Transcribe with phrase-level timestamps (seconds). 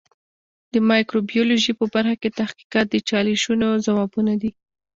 [0.73, 4.51] د مایکروبیولوژي په برخه کې تحقیقات د چالشونو ځوابونه دي.